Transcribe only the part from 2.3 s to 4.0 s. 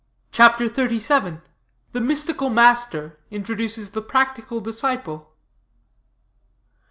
MASTER INTRODUCES